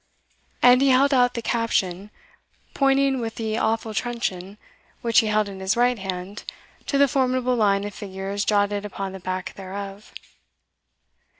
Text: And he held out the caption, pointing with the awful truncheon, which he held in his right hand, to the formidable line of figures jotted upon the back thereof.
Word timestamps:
And 0.63 0.81
he 0.81 0.89
held 0.89 1.13
out 1.13 1.35
the 1.35 1.43
caption, 1.43 2.09
pointing 2.73 3.19
with 3.19 3.35
the 3.35 3.59
awful 3.59 3.93
truncheon, 3.93 4.57
which 5.03 5.19
he 5.19 5.27
held 5.27 5.47
in 5.47 5.59
his 5.59 5.77
right 5.77 5.99
hand, 5.99 6.43
to 6.87 6.97
the 6.97 7.07
formidable 7.07 7.55
line 7.55 7.83
of 7.83 7.93
figures 7.93 8.43
jotted 8.43 8.83
upon 8.83 9.11
the 9.11 9.19
back 9.19 9.53
thereof. 9.53 10.11